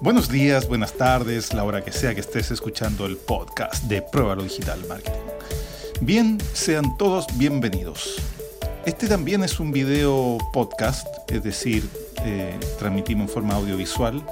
Buenos 0.00 0.28
días, 0.28 0.68
buenas 0.68 0.92
tardes, 0.92 1.52
la 1.52 1.64
hora 1.64 1.84
que 1.84 1.90
sea 1.90 2.14
que 2.14 2.20
estés 2.20 2.52
escuchando 2.52 3.04
el 3.04 3.16
podcast 3.16 3.82
de 3.84 4.00
Pruébalo 4.00 4.44
Digital 4.44 4.78
Marketing. 4.88 5.18
Bien, 6.00 6.38
sean 6.52 6.96
todos 6.96 7.26
bienvenidos. 7.34 8.14
Este 8.86 9.08
también 9.08 9.42
es 9.42 9.58
un 9.58 9.72
video 9.72 10.38
podcast, 10.52 11.04
es 11.28 11.42
decir, 11.42 11.88
eh, 12.24 12.56
transmitimos 12.78 13.26
en 13.26 13.34
forma 13.34 13.56
audiovisual, 13.56 14.22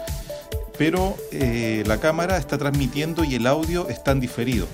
pero 0.78 1.16
eh, 1.32 1.82
la 1.84 1.98
cámara 1.98 2.36
está 2.36 2.56
transmitiendo 2.58 3.24
y 3.24 3.34
el 3.34 3.48
audio 3.48 3.88
está 3.88 4.12
en 4.12 4.20
diferido, 4.20 4.68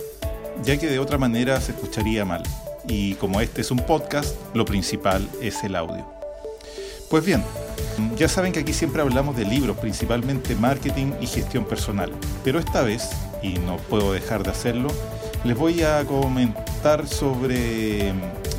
ya 0.63 0.77
que 0.77 0.89
de 0.89 0.99
otra 0.99 1.17
manera 1.17 1.59
se 1.63 1.73
escucharía 1.73 2.27
mal. 2.27 2.43
Y 2.87 3.15
como 3.15 3.41
este 3.41 3.63
es 3.63 3.71
un 3.71 3.79
podcast, 3.79 4.37
lo 4.53 4.67
principal 4.67 5.27
es 5.41 5.65
el 5.65 5.75
audio. 5.75 6.05
Pues 7.09 7.25
bien, 7.25 7.43
ya 8.17 8.29
saben 8.29 8.53
que 8.53 8.61
aquí 8.61 8.73
siempre 8.73 9.03
hablamos 9.03 9.37
de 9.37 9.45
libros, 9.45 9.77
principalmente 9.77 10.55
marketing 10.55 11.13
y 11.21 11.27
gestión 11.27 11.65
personal, 11.65 12.13
pero 12.45 12.59
esta 12.59 12.83
vez, 12.83 13.11
y 13.43 13.55
no 13.55 13.77
puedo 13.77 14.13
dejar 14.13 14.43
de 14.43 14.51
hacerlo, 14.51 14.89
les 15.45 15.57
voy 15.57 15.83
a 15.83 16.05
comentar 16.05 17.07
sobre 17.07 18.13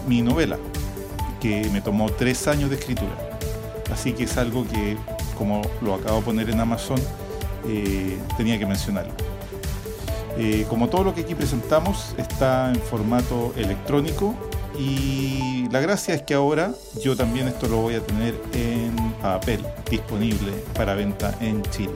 mi 0.08 0.22
novela, 0.22 0.58
que 1.40 1.70
me 1.72 1.82
tomó 1.82 2.10
tres 2.10 2.48
años 2.48 2.70
de 2.70 2.76
escritura. 2.78 3.12
Así 3.92 4.14
que 4.14 4.24
es 4.24 4.38
algo 4.38 4.66
que, 4.68 4.98
como 5.38 5.62
lo 5.82 5.96
acabo 5.96 6.20
de 6.20 6.26
poner 6.26 6.50
en 6.50 6.60
Amazon, 6.60 7.00
eh, 7.68 8.18
tenía 8.38 8.58
que 8.58 8.66
mencionarlo. 8.66 9.14
Eh, 10.38 10.66
como 10.68 10.90
todo 10.90 11.04
lo 11.04 11.14
que 11.14 11.22
aquí 11.22 11.36
presentamos 11.36 12.16
está 12.18 12.70
en 12.70 12.82
formato 12.82 13.54
electrónico 13.56 14.36
y 14.78 15.68
la 15.72 15.80
gracia 15.80 16.16
es 16.16 16.22
que 16.24 16.34
ahora 16.34 16.74
yo 17.02 17.16
también 17.16 17.48
esto 17.48 17.68
lo 17.68 17.78
voy 17.78 17.96
a 17.96 18.02
tener 18.02 18.40
en 18.54 18.96
papel 19.22 19.64
disponible 19.90 20.52
para 20.74 20.96
venta 20.96 21.36
en 21.42 21.62
Chile. 21.64 21.94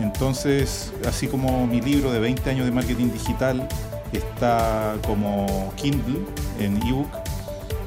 Entonces, 0.00 0.92
así 1.06 1.26
como 1.26 1.66
mi 1.66 1.80
libro 1.80 2.10
de 2.12 2.20
20 2.20 2.48
años 2.48 2.66
de 2.66 2.72
marketing 2.72 3.10
digital 3.10 3.68
está 4.12 4.96
como 5.06 5.72
Kindle 5.76 6.20
en 6.58 6.76
ebook, 6.86 7.08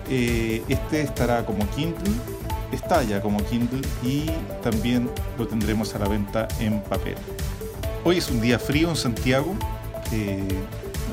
eh, 0.09 0.61
este 0.67 1.01
estará 1.01 1.45
como 1.45 1.67
Kindle, 1.71 2.13
está 2.71 3.03
ya 3.03 3.21
como 3.21 3.43
Kindle 3.45 3.81
y 4.03 4.25
también 4.61 5.09
lo 5.37 5.47
tendremos 5.47 5.95
a 5.95 5.99
la 5.99 6.07
venta 6.07 6.47
en 6.59 6.81
papel. 6.81 7.15
Hoy 8.03 8.17
es 8.17 8.29
un 8.29 8.41
día 8.41 8.59
frío 8.59 8.89
en 8.89 8.95
Santiago. 8.95 9.55
Eh, 10.11 10.45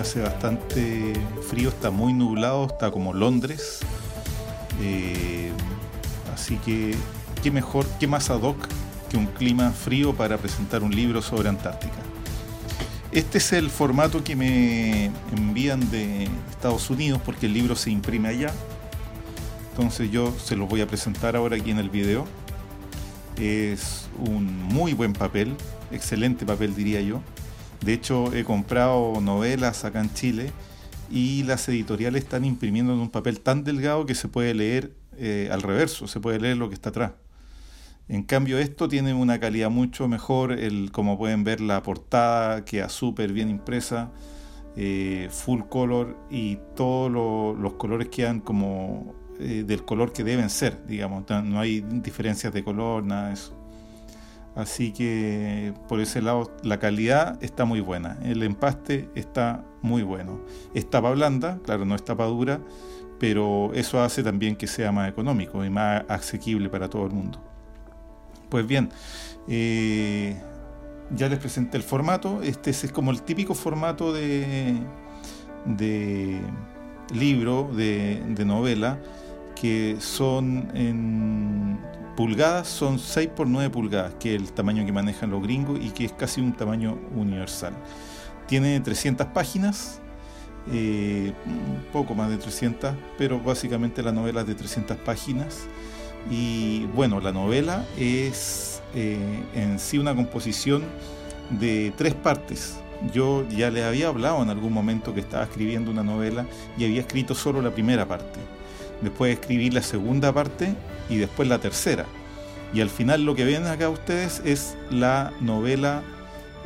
hace 0.00 0.20
bastante 0.20 1.12
frío, 1.48 1.68
está 1.68 1.90
muy 1.90 2.12
nublado, 2.12 2.66
está 2.66 2.90
como 2.90 3.12
Londres. 3.12 3.80
Eh, 4.80 5.52
así 6.34 6.56
que, 6.56 6.94
qué 7.42 7.50
mejor, 7.50 7.86
qué 7.98 8.06
más 8.06 8.30
ad 8.30 8.42
hoc 8.42 8.56
que 9.10 9.16
un 9.16 9.26
clima 9.26 9.70
frío 9.70 10.14
para 10.14 10.38
presentar 10.38 10.82
un 10.82 10.94
libro 10.94 11.20
sobre 11.22 11.48
Antártica. 11.48 11.98
Este 13.12 13.38
es 13.38 13.52
el 13.52 13.70
formato 13.70 14.22
que 14.22 14.36
me 14.36 15.10
envían 15.36 15.90
de 15.90 16.28
Estados 16.50 16.88
Unidos 16.90 17.20
porque 17.24 17.46
el 17.46 17.54
libro 17.54 17.74
se 17.74 17.90
imprime 17.90 18.28
allá. 18.28 18.52
Entonces 19.70 20.10
yo 20.10 20.32
se 20.32 20.56
los 20.56 20.68
voy 20.68 20.80
a 20.80 20.86
presentar 20.86 21.36
ahora 21.36 21.56
aquí 21.56 21.70
en 21.70 21.78
el 21.78 21.90
video. 21.90 22.26
Es 23.36 24.08
un 24.18 24.62
muy 24.64 24.92
buen 24.92 25.12
papel, 25.12 25.56
excelente 25.90 26.46
papel 26.46 26.74
diría 26.74 27.00
yo. 27.00 27.20
De 27.82 27.94
hecho, 27.94 28.32
he 28.34 28.44
comprado 28.44 29.20
novelas 29.20 29.84
acá 29.84 30.00
en 30.00 30.12
Chile 30.12 30.52
y 31.10 31.42
las 31.44 31.68
editoriales 31.68 32.24
están 32.24 32.44
imprimiendo 32.44 32.92
en 32.92 33.00
un 33.00 33.10
papel 33.10 33.40
tan 33.40 33.64
delgado 33.64 34.06
que 34.06 34.14
se 34.14 34.28
puede 34.28 34.54
leer 34.54 34.92
eh, 35.18 35.48
al 35.50 35.62
reverso, 35.62 36.06
se 36.06 36.20
puede 36.20 36.38
leer 36.38 36.56
lo 36.56 36.68
que 36.68 36.74
está 36.74 36.90
atrás. 36.90 37.12
En 38.08 38.22
cambio, 38.22 38.58
esto 38.58 38.88
tiene 38.88 39.14
una 39.14 39.38
calidad 39.38 39.70
mucho 39.70 40.08
mejor, 40.08 40.52
el, 40.52 40.90
como 40.92 41.16
pueden 41.16 41.44
ver 41.44 41.60
la 41.60 41.82
portada 41.82 42.64
queda 42.64 42.88
súper 42.88 43.32
bien 43.32 43.48
impresa, 43.48 44.10
eh, 44.76 45.28
full 45.30 45.62
color 45.68 46.16
y 46.30 46.58
todos 46.74 47.10
los 47.58 47.74
colores 47.74 48.08
quedan 48.08 48.40
como 48.40 49.14
eh, 49.38 49.64
del 49.66 49.84
color 49.84 50.12
que 50.12 50.24
deben 50.24 50.50
ser, 50.50 50.84
digamos, 50.86 51.24
no 51.44 51.60
hay 51.60 51.80
diferencias 51.80 52.52
de 52.52 52.62
color, 52.64 53.04
nada 53.04 53.28
de 53.28 53.34
eso. 53.34 53.59
Así 54.60 54.92
que 54.92 55.72
por 55.88 56.00
ese 56.00 56.20
lado 56.20 56.50
la 56.62 56.78
calidad 56.78 57.42
está 57.42 57.64
muy 57.64 57.80
buena. 57.80 58.18
El 58.22 58.42
empaste 58.42 59.08
está 59.14 59.64
muy 59.80 60.02
bueno. 60.02 60.40
Es 60.74 60.88
tapa 60.88 61.10
blanda, 61.12 61.58
claro, 61.64 61.86
no 61.86 61.94
es 61.94 62.04
tapa 62.04 62.26
dura, 62.26 62.60
pero 63.18 63.72
eso 63.72 64.02
hace 64.02 64.22
también 64.22 64.56
que 64.56 64.66
sea 64.66 64.92
más 64.92 65.08
económico 65.08 65.64
y 65.64 65.70
más 65.70 66.04
asequible 66.08 66.68
para 66.68 66.90
todo 66.90 67.06
el 67.06 67.12
mundo. 67.12 67.42
Pues 68.50 68.66
bien, 68.66 68.90
eh, 69.48 70.38
ya 71.16 71.28
les 71.28 71.38
presenté 71.38 71.78
el 71.78 71.82
formato. 71.82 72.42
Este 72.42 72.70
es 72.70 72.92
como 72.92 73.12
el 73.12 73.22
típico 73.22 73.54
formato 73.54 74.12
de, 74.12 74.74
de 75.64 76.38
libro, 77.14 77.70
de, 77.74 78.22
de 78.28 78.44
novela, 78.44 78.98
que 79.60 79.96
son 80.00 80.70
en 80.74 81.78
pulgadas 82.16 82.68
son 82.68 82.98
6 82.98 83.28
por 83.36 83.46
9 83.46 83.70
pulgadas, 83.70 84.14
que 84.18 84.34
es 84.34 84.40
el 84.40 84.52
tamaño 84.52 84.84
que 84.86 84.92
manejan 84.92 85.30
los 85.30 85.42
gringos 85.42 85.78
y 85.80 85.90
que 85.90 86.06
es 86.06 86.12
casi 86.12 86.40
un 86.40 86.52
tamaño 86.52 86.98
universal. 87.14 87.74
Tiene 88.46 88.80
300 88.80 89.28
páginas, 89.28 90.00
eh, 90.72 91.32
poco 91.92 92.14
más 92.14 92.30
de 92.30 92.36
300, 92.38 92.94
pero 93.18 93.40
básicamente 93.40 94.02
la 94.02 94.12
novela 94.12 94.40
es 94.40 94.46
de 94.46 94.54
300 94.54 94.96
páginas. 94.98 95.60
Y 96.30 96.86
bueno, 96.94 97.20
la 97.20 97.32
novela 97.32 97.84
es 97.98 98.82
eh, 98.94 99.42
en 99.54 99.78
sí 99.78 99.98
una 99.98 100.14
composición 100.14 100.82
de 101.58 101.92
tres 101.96 102.14
partes. 102.14 102.76
Yo 103.14 103.48
ya 103.48 103.70
les 103.70 103.84
había 103.84 104.08
hablado 104.08 104.42
en 104.42 104.50
algún 104.50 104.72
momento 104.72 105.14
que 105.14 105.20
estaba 105.20 105.44
escribiendo 105.44 105.90
una 105.90 106.02
novela 106.02 106.46
y 106.76 106.84
había 106.84 107.00
escrito 107.00 107.34
solo 107.34 107.62
la 107.62 107.70
primera 107.70 108.06
parte 108.06 108.40
después 109.00 109.32
escribir 109.32 109.74
la 109.74 109.82
segunda 109.82 110.32
parte 110.32 110.74
y 111.08 111.16
después 111.16 111.48
la 111.48 111.58
tercera. 111.58 112.06
Y 112.72 112.80
al 112.80 112.90
final 112.90 113.24
lo 113.24 113.34
que 113.34 113.44
ven 113.44 113.66
acá 113.66 113.88
ustedes 113.88 114.42
es 114.44 114.76
la 114.90 115.32
novela 115.40 116.02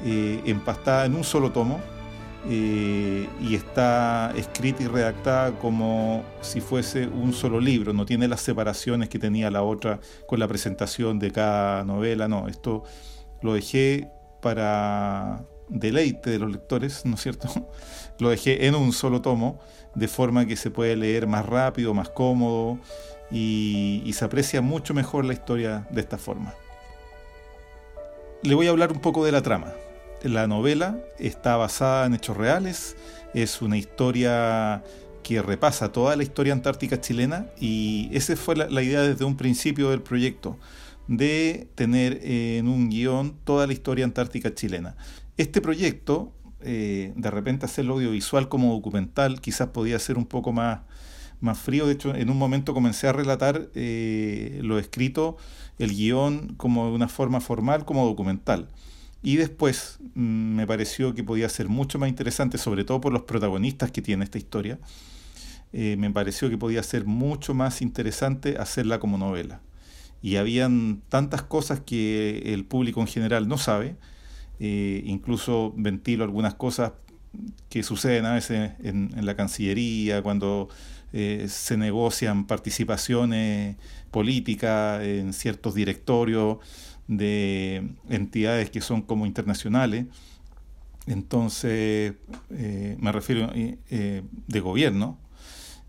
eh, 0.05 0.43
empastada 0.45 1.07
en 1.07 1.15
un 1.15 1.25
solo 1.25 1.51
tomo 1.51 1.81
eh, 2.47 3.27
y 3.41 3.55
está 3.55 4.33
escrita 4.37 4.83
y 4.83 4.87
redactada 4.87 5.59
como 5.59 6.23
si 6.43 6.61
fuese 6.61 7.07
un 7.07 7.33
solo 7.33 7.59
libro, 7.59 7.95
no 7.95 8.05
tiene 8.05 8.29
las 8.29 8.43
separaciones 8.43 9.09
que 9.09 9.19
tenía 9.19 9.51
la 9.51 9.63
otra 9.63 9.99
con 10.27 10.41
la 10.41 10.47
presentación 10.47 11.19
de 11.19 11.31
cada 11.31 11.85
novela, 11.85 12.29
no, 12.29 12.49
esto 12.49 12.83
lo 13.41 13.55
dejé 13.55 14.11
para 14.43 15.43
deleite 15.75 16.31
de 16.31 16.39
los 16.39 16.51
lectores, 16.51 17.05
¿no 17.05 17.17
es 17.17 17.23
cierto? 17.23 17.49
Lo 18.19 18.31
dejé 18.31 18.67
en 18.67 18.75
un 18.75 18.93
solo 18.93 19.21
tomo, 19.21 19.61
de 19.95 20.09
forma 20.09 20.47
que 20.47 20.57
se 20.57 20.71
puede 20.71 20.97
leer 20.97 21.27
más 21.27 21.45
rápido, 21.45 21.93
más 21.93 22.09
cómodo 22.09 22.79
y, 23.31 24.11
se 24.15 24.25
aprecia 24.25 24.61
mucho 24.61 24.95
mejor 24.95 25.25
la 25.25 25.33
historia 25.33 25.87
de 25.91 26.01
esta 26.01 26.19
forma. 26.19 26.55
Le 28.43 28.55
voy 28.55 28.67
a 28.69 28.71
hablar 28.71 28.93
un 28.93 29.01
poco 29.01 29.25
de 29.25 29.33
la 29.33 29.43
trama. 29.43 29.73
La 30.23 30.47
novela 30.47 30.99
está 31.19 31.57
basada 31.57 32.07
en 32.07 32.15
hechos 32.15 32.37
reales, 32.37 32.97
es 33.35 33.61
una 33.61 33.77
historia 33.77 34.83
que 35.23 35.43
repasa 35.43 35.91
toda 35.91 36.17
la 36.17 36.23
historia 36.23 36.53
antártica 36.53 37.01
chilena 37.01 37.47
y 37.59 38.11
esa 38.13 38.37
fue 38.37 38.55
la 38.57 38.83
idea 38.83 39.01
desde 39.01 39.25
un 39.25 39.37
principio 39.37 39.91
del 39.91 40.03
proyecto, 40.03 40.59
de 41.09 41.69
tener 41.75 42.21
en 42.23 42.69
un 42.69 42.89
guion 42.89 43.37
toda 43.45 43.67
la 43.67 43.73
historia 43.73 44.05
antártica 44.05 44.55
chilena. 44.55 44.97
Este 45.37 45.61
proyecto, 45.61 46.33
eh, 46.61 47.13
de 47.17 47.31
repente 47.31 47.67
hacerlo 47.67 47.95
audiovisual 47.95 48.49
como 48.49 48.73
documental, 48.73 49.41
quizás 49.41 49.69
podía 49.69 49.99
ser 49.99 50.17
un 50.17 50.27
poco 50.27 50.53
más, 50.53 50.81
más 51.41 51.59
frío. 51.59 51.87
De 51.87 51.95
hecho, 51.95 52.15
en 52.15 52.31
un 52.31 52.39
momento 52.39 52.73
comencé 52.73 53.09
a 53.09 53.13
relatar 53.13 53.69
eh, 53.75 54.61
lo 54.63 54.79
escrito, 54.79 55.37
el 55.79 55.91
guion, 55.91 56.55
como 56.57 56.87
de 56.87 56.93
una 56.93 57.09
forma 57.09 57.41
formal, 57.41 57.85
como 57.85 58.07
documental. 58.07 58.69
Y 59.25 59.37
después 59.37 59.99
mm, 60.15 60.55
me 60.55 60.67
pareció 60.67 61.15
que 61.15 61.25
podía 61.25 61.49
ser 61.49 61.69
mucho 61.69 61.99
más 61.99 62.09
interesante, 62.09 62.59
sobre 62.59 62.85
todo 62.85 63.01
por 63.01 63.13
los 63.13 63.23
protagonistas 63.23 63.91
que 63.91 64.03
tiene 64.03 64.25
esta 64.25 64.39
historia. 64.39 64.79
Eh, 65.73 65.97
me 65.99 66.11
pareció 66.11 66.49
que 66.51 66.59
podía 66.59 66.83
ser 66.85 67.07
mucho 67.07 67.55
más 67.55 67.83
interesante 67.83 68.57
hacerla 68.59 69.01
como 69.01 69.19
novela. 69.19 69.61
Y 70.23 70.37
habían 70.37 71.03
tantas 71.09 71.43
cosas 71.43 71.81
que 71.81 72.55
el 72.55 72.65
público 72.65 73.01
en 73.01 73.09
general 73.09 73.49
no 73.49 73.59
sabe, 73.59 73.97
eh, 74.61 75.03
incluso 75.05 75.73
ventilo 75.77 76.25
algunas 76.25 76.55
cosas 76.55 76.93
que 77.69 77.83
suceden 77.83 78.27
a 78.27 78.35
veces 78.35 78.73
en, 78.83 79.11
la 79.25 79.35
Cancillería, 79.35 80.23
cuando 80.23 80.69
eh, 81.13 81.47
se 81.49 81.77
negocian 81.77 82.47
participaciones 82.47 83.77
políticas 84.11 85.03
en 85.03 85.33
ciertos 85.33 85.75
directorios 85.75 86.59
de 87.09 87.89
entidades 88.09 88.71
que 88.71 88.81
son 88.81 89.03
como 89.03 89.27
internacionales. 89.27 90.07
Entonces, 91.07 92.15
eh, 92.51 92.97
me 93.01 93.13
refiero 93.13 93.53
de 93.53 94.61
gobierno, 94.61 95.19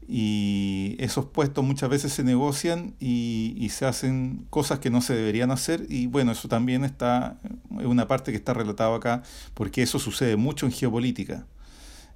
y 0.08 0.96
esos 1.00 1.26
puestos 1.26 1.64
muchas 1.64 1.90
veces 1.90 2.14
se 2.14 2.24
negocian 2.24 2.96
y, 3.00 3.68
se 3.70 3.86
hacen 3.86 4.46
cosas 4.50 4.80
que 4.80 4.90
no 4.90 5.02
se 5.02 5.16
deberían 5.16 5.52
hacer 5.52 5.86
y 5.90 6.08
bueno, 6.08 6.32
eso 6.32 6.48
también 6.48 6.86
está, 6.86 7.40
es 7.80 7.86
una 7.86 8.08
parte 8.08 8.32
que 8.32 8.38
está 8.38 8.54
relatado 8.54 8.96
acá, 8.96 9.24
porque 9.54 9.82
eso 9.82 10.00
sucede 10.00 10.36
mucho 10.38 10.66
en 10.66 10.72
geopolítica. 10.72 11.48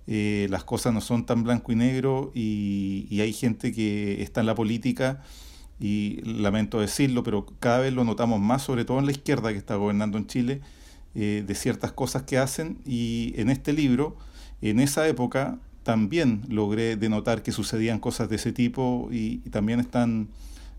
Eh, 0.08 0.48
las 0.50 0.64
cosas 0.64 0.94
no 0.94 1.02
son 1.02 1.26
tan 1.26 1.44
blanco 1.44 1.72
y 1.72 1.76
negro 1.76 2.32
y, 2.34 3.08
y, 3.10 3.22
hay 3.22 3.34
gente 3.34 3.72
que 3.74 4.24
está 4.24 4.40
en 4.40 4.48
la 4.48 4.56
política 4.56 5.22
y 5.80 6.22
lamento 6.24 6.80
decirlo, 6.80 7.24
pero 7.24 7.46
cada 7.60 7.80
vez 7.80 7.94
lo 7.94 8.04
notamos 8.04 8.40
más, 8.40 8.64
sobre 8.64 8.86
todo 8.86 9.00
en 9.00 9.06
la 9.06 9.12
izquierda 9.12 9.52
que 9.52 9.58
está 9.58 9.76
gobernando 9.76 10.18
en 10.18 10.28
Chile, 10.28 10.62
eh, 11.16 11.44
de 11.46 11.56
ciertas 11.56 11.92
cosas 11.92 12.24
que 12.24 12.38
hacen 12.38 12.80
y 12.86 13.34
en 13.36 13.50
este 13.50 13.74
libro, 13.74 14.16
en 14.62 14.80
esa 14.80 15.08
época, 15.08 15.58
también 15.84 16.42
logré 16.48 16.96
denotar 16.96 17.44
que 17.44 17.52
sucedían 17.52 18.00
cosas 18.00 18.30
de 18.30 18.36
ese 18.36 18.52
tipo 18.52 19.10
y, 19.12 19.38
también 19.50 19.80
están 19.80 20.30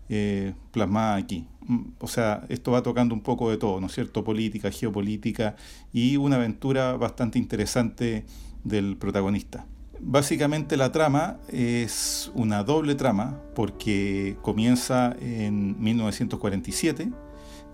eh, 0.09 0.53
plasmadas 0.71 1.23
aquí. 1.23 1.47
Mm, 1.67 1.81
o 1.99 2.07
sea, 2.07 2.45
esto 2.49 2.71
va 2.71 2.83
tocando 2.83 3.15
un 3.15 3.21
poco 3.21 3.49
de 3.49 3.57
todo, 3.57 3.79
¿no 3.79 3.87
es 3.87 3.93
cierto? 3.93 4.23
Política, 4.23 4.71
geopolítica 4.71 5.55
y 5.93 6.17
una 6.17 6.37
aventura 6.37 6.93
bastante 6.97 7.39
interesante 7.39 8.25
del 8.63 8.97
protagonista. 8.97 9.65
Básicamente 9.99 10.77
la 10.77 10.91
trama 10.91 11.37
es 11.47 12.31
una 12.33 12.63
doble 12.63 12.95
trama 12.95 13.39
porque 13.53 14.35
comienza 14.41 15.15
en 15.19 15.81
1947 15.81 17.11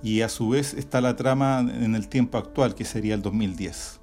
y 0.03 0.21
a 0.21 0.29
su 0.29 0.49
vez 0.49 0.73
está 0.73 0.99
la 0.99 1.15
trama 1.15 1.59
en 1.59 1.95
el 1.95 2.09
tiempo 2.09 2.37
actual 2.37 2.75
que 2.75 2.83
sería 2.83 3.15
el 3.15 3.21
2010 3.21 4.01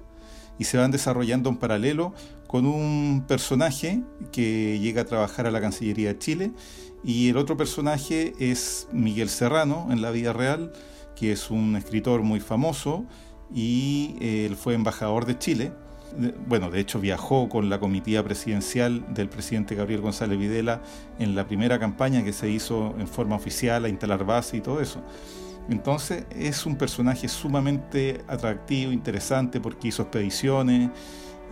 y 0.57 0.65
se 0.65 0.77
van 0.77 0.91
desarrollando 0.91 1.49
en 1.49 1.57
paralelo 1.57 2.13
con 2.47 2.65
un 2.65 3.25
personaje 3.27 4.01
que 4.31 4.79
llega 4.79 5.01
a 5.01 5.05
trabajar 5.05 5.47
a 5.47 5.51
la 5.51 5.61
Cancillería 5.61 6.09
de 6.09 6.19
Chile 6.19 6.51
y 7.03 7.29
el 7.29 7.37
otro 7.37 7.57
personaje 7.57 8.33
es 8.39 8.87
Miguel 8.91 9.29
Serrano 9.29 9.87
en 9.91 10.01
la 10.01 10.11
vida 10.11 10.33
real, 10.33 10.71
que 11.15 11.31
es 11.31 11.51
un 11.51 11.75
escritor 11.75 12.21
muy 12.21 12.39
famoso 12.39 13.05
y 13.53 14.15
eh, 14.21 14.45
él 14.45 14.55
fue 14.55 14.73
embajador 14.73 15.25
de 15.25 15.37
Chile 15.37 15.71
bueno, 16.47 16.69
de 16.71 16.79
hecho 16.79 16.99
viajó 16.99 17.49
con 17.49 17.69
la 17.69 17.79
comitiva 17.79 18.23
presidencial 18.23 19.13
del 19.13 19.29
presidente 19.29 19.75
Gabriel 19.75 20.01
González 20.01 20.37
Videla 20.37 20.81
en 21.19 21.35
la 21.35 21.45
primera 21.45 21.79
campaña 21.79 22.23
que 22.23 22.33
se 22.33 22.49
hizo 22.49 22.95
en 22.99 23.07
forma 23.07 23.35
oficial 23.35 23.85
a 23.85 23.89
instalar 23.89 24.25
base 24.25 24.57
y 24.57 24.61
todo 24.61 24.81
eso. 24.81 25.01
Entonces 25.69 26.25
es 26.29 26.65
un 26.65 26.75
personaje 26.75 27.27
sumamente 27.27 28.21
atractivo, 28.27 28.91
interesante 28.91 29.59
porque 29.59 29.87
hizo 29.87 30.03
expediciones, 30.03 30.91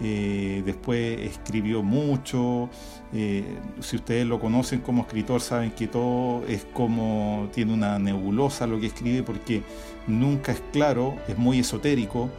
eh, 0.02 0.64
después 0.66 1.20
escribió 1.22 1.84
mucho, 1.84 2.70
eh, 3.14 3.58
si 3.80 3.96
ustedes 3.96 4.26
lo 4.26 4.40
conocen 4.40 4.82
como 4.82 5.04
escritor 5.04 5.40
saben 5.40 5.72
que 5.72 5.88
todo 5.88 6.44
es 6.48 6.66
como 6.74 7.48
tiene 7.54 7.74
una 7.74 8.00
nebulosa 8.00 8.66
lo 8.66 8.80
que 8.80 8.88
escribe 8.88 9.22
porque 9.22 9.62
nunca 10.08 10.52
es 10.52 10.64
claro, 10.72 11.16
es 11.28 11.38
muy 11.38 11.60
esotérico 11.60 12.30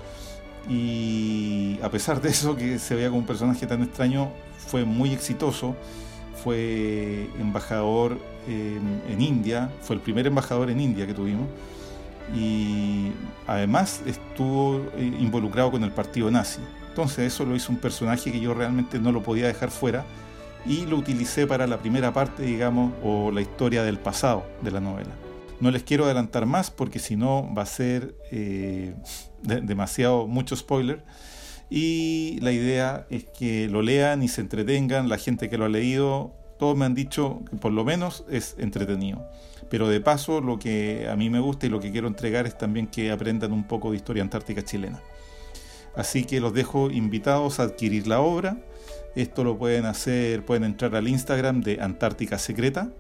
y 0.68 1.78
a 1.82 1.90
pesar 1.90 2.20
de 2.20 2.30
eso, 2.30 2.56
que 2.56 2.78
se 2.78 2.94
veía 2.94 3.08
como 3.08 3.20
un 3.20 3.26
personaje 3.26 3.66
tan 3.66 3.82
extraño, 3.82 4.30
fue 4.58 4.84
muy 4.84 5.12
exitoso. 5.12 5.76
Fue 6.44 7.26
embajador 7.40 8.18
en, 8.46 9.20
India, 9.20 9.70
fue 9.80 9.96
el 9.96 10.02
primer 10.02 10.26
embajador 10.26 10.68
en 10.68 10.78
India 10.78 11.06
que 11.06 11.14
tuvimos. 11.14 11.48
Y 12.36 13.12
además 13.46 14.02
estuvo 14.04 14.76
eh, 14.96 15.16
involucrado 15.18 15.70
con 15.70 15.82
el 15.84 15.90
partido 15.90 16.30
nazi. 16.30 16.60
Entonces 16.90 17.32
eso 17.32 17.46
lo 17.46 17.56
hizo 17.56 17.72
un 17.72 17.78
personaje 17.78 18.30
que 18.30 18.40
yo 18.40 18.52
realmente 18.52 18.98
no 18.98 19.10
lo 19.10 19.22
podía 19.22 19.46
dejar 19.46 19.70
fuera 19.70 20.04
y 20.66 20.84
lo 20.84 20.98
utilicé 20.98 21.46
para 21.46 21.66
la 21.66 21.78
primera 21.78 22.12
parte, 22.12 22.42
digamos, 22.42 22.92
o 23.02 23.30
la 23.30 23.40
historia 23.40 23.82
del 23.82 23.98
pasado 23.98 24.44
de 24.60 24.70
la 24.70 24.80
novela. 24.80 25.10
No 25.60 25.70
les 25.70 25.82
quiero 25.82 26.04
adelantar 26.04 26.44
más 26.44 26.70
porque 26.70 26.98
si 26.98 27.16
no 27.16 27.52
va 27.56 27.62
a 27.62 27.66
ser 27.66 28.14
eh, 28.30 28.94
demasiado, 29.42 30.26
mucho 30.26 30.56
spoiler. 30.56 31.02
Y 31.70 32.38
la 32.40 32.52
idea 32.52 33.06
es 33.10 33.24
que 33.24 33.68
lo 33.68 33.82
lean 33.82 34.22
y 34.22 34.28
se 34.28 34.40
entretengan. 34.40 35.08
La 35.08 35.18
gente 35.18 35.48
que 35.48 35.58
lo 35.58 35.64
ha 35.64 35.68
leído, 35.68 36.32
todos 36.58 36.76
me 36.76 36.84
han 36.84 36.94
dicho 36.94 37.42
que 37.50 37.56
por 37.56 37.72
lo 37.72 37.84
menos 37.84 38.24
es 38.30 38.56
entretenido. 38.58 39.26
Pero 39.70 39.88
de 39.88 40.00
paso, 40.00 40.40
lo 40.40 40.58
que 40.58 41.08
a 41.10 41.16
mí 41.16 41.30
me 41.30 41.40
gusta 41.40 41.66
y 41.66 41.68
lo 41.70 41.80
que 41.80 41.90
quiero 41.90 42.06
entregar 42.06 42.46
es 42.46 42.56
también 42.56 42.86
que 42.86 43.10
aprendan 43.10 43.52
un 43.52 43.64
poco 43.64 43.90
de 43.90 43.96
historia 43.96 44.22
antártica 44.22 44.62
chilena. 44.62 45.00
Así 45.96 46.24
que 46.24 46.40
los 46.40 46.52
dejo 46.52 46.90
invitados 46.90 47.60
a 47.60 47.64
adquirir 47.64 48.06
la 48.06 48.20
obra. 48.20 48.58
Esto 49.14 49.44
lo 49.44 49.56
pueden 49.58 49.84
hacer, 49.86 50.44
pueden 50.44 50.64
entrar 50.64 50.94
al 50.96 51.08
Instagram 51.08 51.60
de 51.60 51.80
Antártica 51.80 52.38
Secreta 52.38 52.90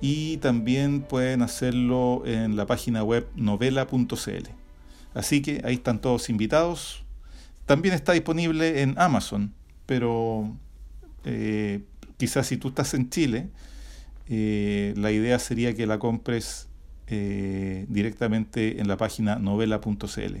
y 0.00 0.38
también 0.38 1.02
pueden 1.02 1.42
hacerlo 1.42 2.24
en 2.26 2.56
la 2.56 2.66
página 2.66 3.04
web 3.04 3.28
novela.cl. 3.36 4.48
Así 5.14 5.42
que 5.42 5.62
ahí 5.64 5.74
están 5.74 6.00
todos 6.00 6.28
invitados. 6.28 7.04
También 7.66 7.94
está 7.94 8.12
disponible 8.12 8.82
en 8.82 8.94
Amazon, 8.98 9.54
pero 9.86 10.56
eh, 11.24 11.80
quizás 12.16 12.46
si 12.46 12.56
tú 12.56 12.68
estás 12.68 12.94
en 12.94 13.10
Chile, 13.10 13.48
eh, 14.28 14.94
la 14.96 15.10
idea 15.10 15.38
sería 15.38 15.74
que 15.74 15.86
la 15.86 15.98
compres 15.98 16.68
eh, 17.08 17.86
directamente 17.88 18.80
en 18.80 18.88
la 18.88 18.96
página 18.96 19.36
novela.cl. 19.36 20.36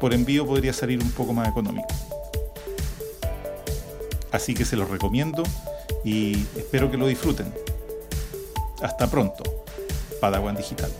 Por 0.00 0.12
envío 0.12 0.46
podría 0.46 0.72
salir 0.72 1.02
un 1.02 1.10
poco 1.10 1.32
más 1.32 1.48
económico. 1.48 1.88
Así 4.32 4.54
que 4.54 4.64
se 4.64 4.76
los 4.76 4.90
recomiendo 4.90 5.42
y 6.04 6.34
espero 6.56 6.90
que 6.90 6.96
lo 6.96 7.06
disfruten. 7.06 7.52
Hasta 8.82 9.10
pronto, 9.10 9.42
Padawan 10.20 10.56
Digital. 10.56 10.90